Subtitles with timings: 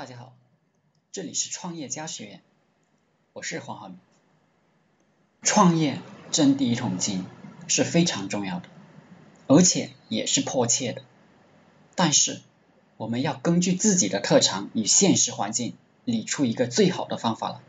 [0.00, 0.32] 大家好，
[1.12, 2.40] 这里是创业家学院，
[3.34, 3.98] 我是黄浩明。
[5.42, 7.26] 创业挣第一桶金
[7.68, 8.68] 是非常重要的，
[9.46, 11.02] 而且也是迫切的。
[11.96, 12.40] 但是
[12.96, 17.60] 我们要根据自己的特长与现实环境，理出一个最好的方法来。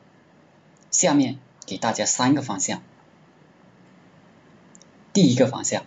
[0.90, 2.82] 下面给大家三个方向。
[5.12, 5.84] 第一个方向，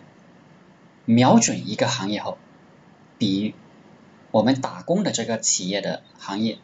[1.05, 2.37] 瞄准一个行业后，
[3.17, 3.55] 比喻。
[4.35, 6.57] 我们打工的这个企业的行业，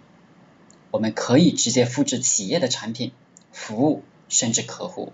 [0.92, 3.14] 我们可以直接复制企业的产品、
[3.54, 5.14] 服务，甚至客户，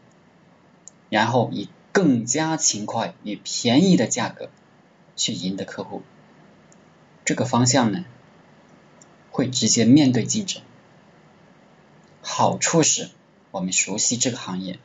[1.12, 4.50] 然后以更加勤快与便宜的价格
[5.16, 6.02] 去赢得客户。
[7.26, 8.06] 这个方向呢，
[9.30, 10.64] 会直接面对竞争。
[12.24, 13.12] 好处是
[13.52, 14.80] 我们熟悉这个行业。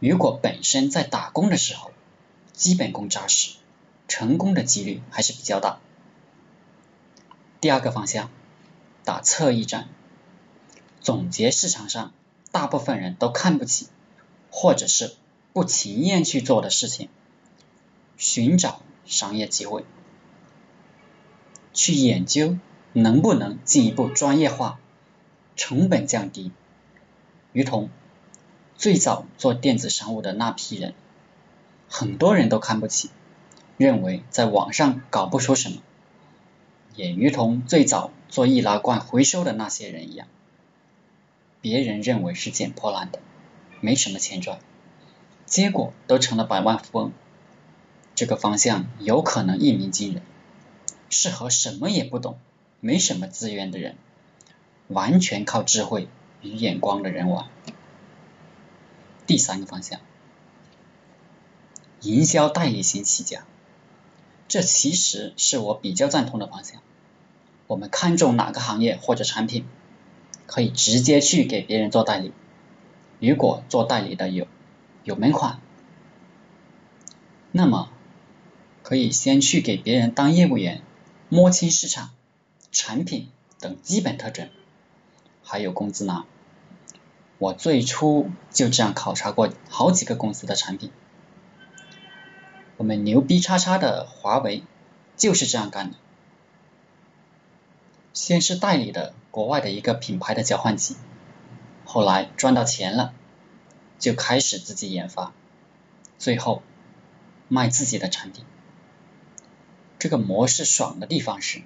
[0.00, 1.92] 如果本身在打工的时候
[2.52, 3.52] 基本功扎实，
[4.08, 5.78] 成功的几率还是比较大。
[7.64, 8.28] 第二个方向，
[9.04, 9.88] 打侧翼战，
[11.00, 12.12] 总结市场上
[12.52, 13.88] 大部分人都看不起，
[14.50, 15.14] 或者是
[15.54, 17.08] 不情愿去做的事情，
[18.18, 19.86] 寻找商业机会，
[21.72, 22.58] 去研究
[22.92, 24.78] 能不能进一步专业化，
[25.56, 26.52] 成本降低，
[27.54, 27.88] 如同
[28.76, 30.92] 最早做电子商务的那批人，
[31.88, 33.08] 很多人都看不起，
[33.78, 35.78] 认为在网上搞不出什么。
[36.96, 40.28] 也如同最早做易拉罐回收的那些人一样，
[41.60, 43.18] 别人认为是捡破烂的，
[43.80, 44.60] 没什么钱赚，
[45.46, 47.12] 结果都成了百万富翁。
[48.14, 50.22] 这个方向有可能一鸣惊人，
[51.10, 52.38] 适合什么也不懂、
[52.80, 53.96] 没什么资源的人，
[54.86, 56.06] 完全靠智慧
[56.42, 57.48] 与眼光的人玩。
[59.26, 60.00] 第三个方向，
[62.02, 63.44] 营销代理型起家。
[64.54, 66.80] 这其实是我比较赞同的方向。
[67.66, 69.66] 我们看中哪个行业或者产品，
[70.46, 72.30] 可以直接去给别人做代理。
[73.18, 74.46] 如果做代理的有
[75.02, 75.58] 有门槛，
[77.50, 77.90] 那么
[78.84, 80.82] 可以先去给别人当业务员，
[81.28, 82.10] 摸清市场、
[82.70, 84.50] 产品等基本特征，
[85.42, 86.26] 还有工资拿。
[87.38, 90.92] 我最初就这样考察过好几个公司的产品。
[92.76, 94.62] 我们牛逼叉叉的华为
[95.16, 95.96] 就是这样干的，
[98.12, 100.96] 先是代理的国外的一个品牌的交换机，
[101.84, 103.14] 后来赚到钱了，
[103.98, 105.32] 就开始自己研发，
[106.18, 106.62] 最后
[107.48, 108.44] 卖自己的产品。
[109.98, 111.62] 这个模式爽的地方是，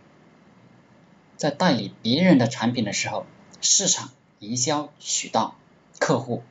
[1.36, 3.26] 在代理别人的产品的时候，
[3.60, 5.56] 市场、营销、渠道、
[5.98, 6.42] 客户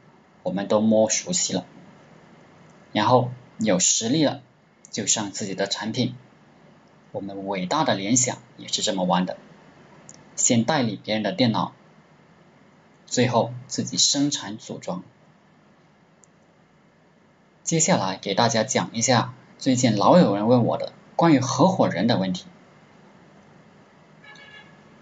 [0.44, 1.66] 我们都摸熟悉了，
[2.92, 3.30] 然后
[3.60, 4.42] 有实力了。
[4.90, 6.16] 就上自己的产品，
[7.12, 9.38] 我们伟大的联想也是这么玩的，
[10.36, 11.74] 先代理别人的电脑，
[13.06, 15.04] 最后自己生产组装。
[17.64, 22.46] 接下来给大家讲一下最近老有人问我的关于合伙人的问题，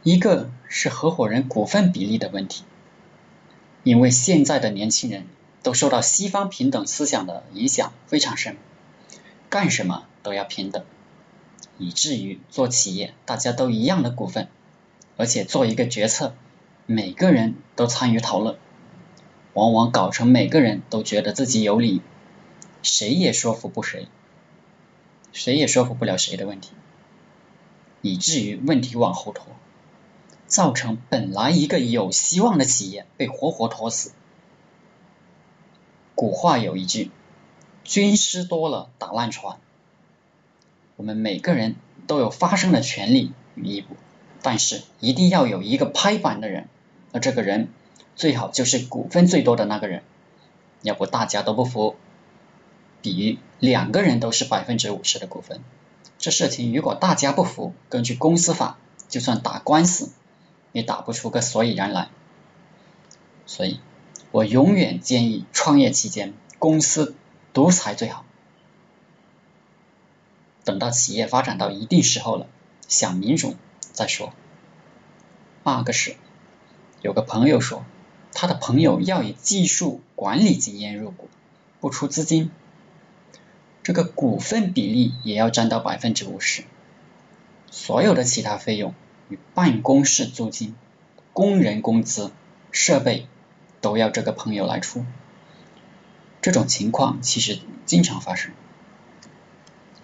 [0.03, 2.65] 一个是合伙人股份比例的问题，
[3.83, 5.27] 因为现在的年轻人
[5.65, 8.55] 都受到西方平等思想的影响非常深。
[9.49, 10.85] 干什么都要平等，
[11.79, 14.47] 以至于做企业大家都一样的股份，
[15.17, 16.35] 而且做一个决策，
[16.85, 18.57] 每个人都参与讨论，
[19.55, 22.03] 往往搞成每个人都觉得自己有理，
[22.83, 24.07] 谁也说服不谁，
[25.33, 26.73] 谁也说服不了谁的问题，
[28.03, 29.47] 以至于问题往后拖，
[30.45, 34.11] 造成本来一个有希望的企业被活活拖死。
[36.15, 37.11] 古话有一句。
[37.83, 39.59] 军师多了打烂船，
[40.95, 41.75] 我们每个人
[42.07, 43.95] 都有发声的权利与义务，
[44.41, 46.67] 但是一定要有一个拍板的人，
[47.11, 47.67] 而这个人
[48.15, 50.01] 最好就是股份最多的那个人，
[50.81, 51.95] 要不大家都不服。
[53.03, 55.61] 比喻两个人都是百分之五十的股份，
[56.17, 60.09] 这事情如果大家不服，根据公司法，就算打官司
[60.71, 62.09] 也打不出个所以然来。
[63.45, 63.79] 所以
[64.35, 67.15] 我永远建议创业期间公司。
[67.53, 68.25] 独裁最好，
[70.65, 72.47] 等到企业发展到一定时候了，
[72.89, 73.55] 想民主
[73.93, 74.33] 再说。
[75.63, 76.17] 二个是，
[77.01, 77.85] 有个朋友说，
[78.33, 81.29] 他的朋友要以技术管理经验入股，
[81.79, 82.51] 不出资金，
[83.83, 86.65] 这个股份比例也要占到百分之五十，
[87.71, 88.93] 所有的其他费用
[89.29, 90.75] 与办公室租金、
[91.31, 92.33] 工人工资、
[92.73, 93.27] 设备
[93.85, 95.05] 都要这个朋友来出。
[96.41, 98.51] 这种情况其实经常发生。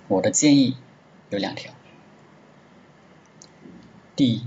[0.07, 0.77] 我的建议
[1.31, 1.73] 有两条：
[4.15, 4.45] 第一，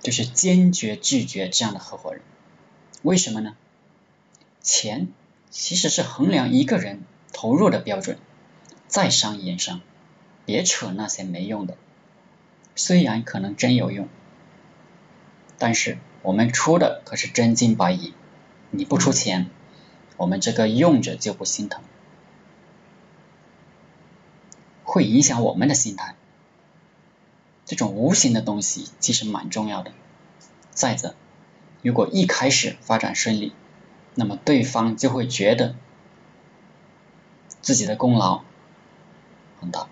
[0.00, 2.22] 就是坚决拒绝这样的合伙人。
[3.02, 3.54] 为什么呢？
[4.60, 5.06] 钱
[5.48, 8.18] 其实是衡量一个人投入的标准，
[8.88, 9.80] 在商言商，
[10.44, 11.76] 别扯那些没用的。
[12.74, 14.08] 虽然可能真有用，
[15.56, 18.12] 但是我们出的可是真金白银，
[18.74, 19.50] 你不出钱，
[20.16, 21.82] 我们这个用着就不心疼，
[24.82, 26.16] 会影响我们的心态。
[27.66, 29.92] 这种无形的东西其实蛮重要的。
[30.70, 31.14] 再者，
[31.82, 33.52] 如果一开始发展顺利，
[34.14, 35.74] 那么对方就会觉得
[37.60, 38.42] 自己的功劳
[39.60, 39.86] 很大。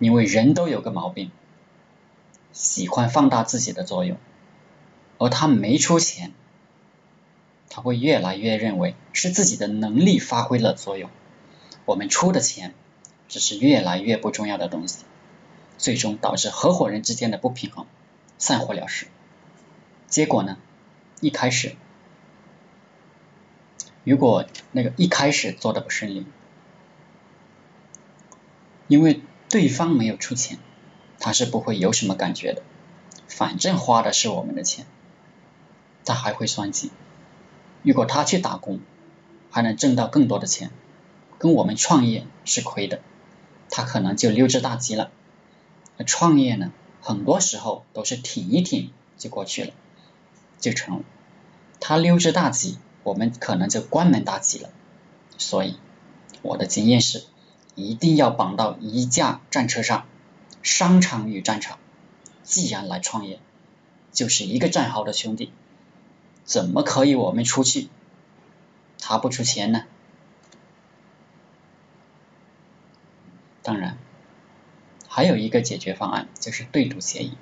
[0.00, 1.30] 因为人都有个毛病，
[2.52, 4.18] 喜欢放大自己的作用，
[5.18, 6.32] 而他没出钱，
[7.78, 11.10] 他会越来越认为是自己的能力发挥了作用，
[11.84, 12.74] 我们出的钱
[13.28, 15.04] 只是越来越不重要的东西，
[15.76, 17.86] 最终导致合伙人之间的不平衡，
[18.36, 19.06] 散伙了事。
[20.08, 20.58] 结果呢，
[21.20, 21.76] 一开始
[24.02, 26.26] 如果那个一开始做的不顺利，
[28.88, 29.20] 因为。
[29.50, 30.58] 对方没有出钱，
[31.18, 32.62] 他是不会有什么感觉的。
[33.28, 34.84] 反正花的是我们的钱，
[36.04, 36.90] 他还会算计。
[37.82, 38.80] 如果他去打工，
[39.50, 40.70] 还能挣到更多的钱，
[41.38, 43.00] 跟我们创业是亏的，
[43.70, 45.10] 他可能就溜之大吉了。
[46.06, 49.72] 创业呢，很多时候都是挺一挺就过去了，
[50.60, 51.04] 就成了。
[51.80, 54.70] 他溜之大吉，我们可能就关门大吉了。
[55.38, 55.76] 所以，
[56.42, 57.24] 我的经验是。
[57.80, 60.08] 一定要绑到一架战车上，
[60.64, 61.78] 商场与战场，
[62.42, 63.38] 既然来创业，
[64.10, 65.52] 就是一个战壕的兄弟，
[66.48, 67.88] 怎么可以我们出去，
[68.98, 69.84] 他不出钱呢？
[73.62, 73.98] 当然，
[75.06, 77.36] 还有一个解决方案就是对赌协议，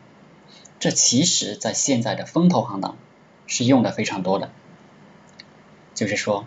[0.80, 2.96] 这其实在现在的风投行当
[3.46, 4.50] 是用的非常多的，
[5.94, 6.44] 就是说。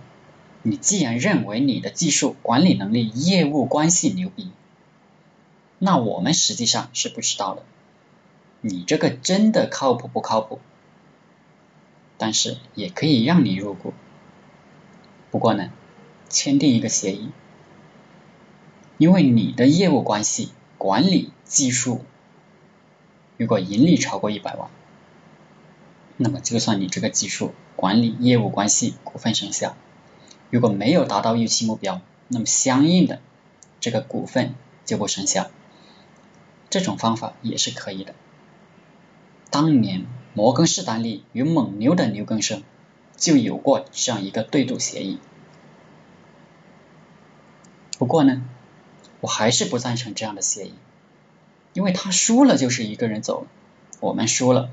[0.62, 4.52] 你既然认为你的技术、管理能力、业务关系牛逼，
[5.78, 7.64] 那我们实际上是不知道的。
[8.60, 10.60] 你这个真的靠谱不靠谱？
[12.20, 13.94] 但是也可以让你入股。
[15.32, 15.72] 不过呢，
[16.30, 17.30] 签订一个协议，
[19.00, 22.04] 因为你的业务关系、管理技术，
[23.38, 24.70] 如果盈利超过一百万，
[26.18, 29.78] 那么就算你这个技术、管理、业务关系股份生效。
[30.50, 33.22] 如果没有达到预期目标，那么相应的
[33.80, 35.50] 这个股份就不生效。
[36.70, 38.14] 这种方法也是可以的。
[39.50, 42.64] 当年摩根士丹利与蒙牛的牛根生
[43.18, 45.20] 就有过这样一个对赌协议。
[47.98, 48.42] 不过呢，
[49.20, 50.74] 我还是不赞成这样的协议，
[51.74, 53.48] 因为他输了就是一个人走了，
[54.00, 54.70] 我们输了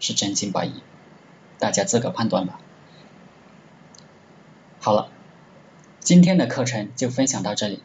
[0.00, 0.74] 是真金白银，
[1.58, 2.58] 大家自个判断吧。
[4.80, 5.08] 好了，
[6.00, 7.82] 今天的课程就分享到这里。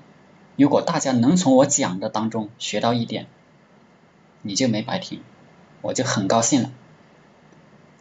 [0.57, 3.27] 如果大家能从我讲的当中学到一点，
[4.41, 5.21] 你就没白听，
[5.81, 6.71] 我就很高兴了。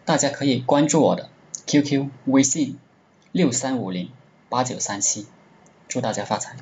[0.05, 1.29] 大家可以关注我的
[1.67, 2.79] QQ 微信
[3.33, 4.11] 六三五零
[4.49, 5.27] 八九三七，
[5.89, 6.57] 祝大家发财。